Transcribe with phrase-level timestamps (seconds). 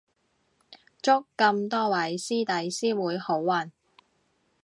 [0.99, 3.69] 祝咁多位師弟師妹好運